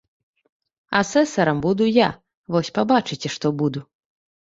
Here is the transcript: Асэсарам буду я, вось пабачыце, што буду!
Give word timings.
Асэсарам 1.01 1.61
буду 1.67 1.91
я, 1.99 2.09
вось 2.57 2.75
пабачыце, 2.81 3.27
што 3.39 3.57
буду! 3.65 3.89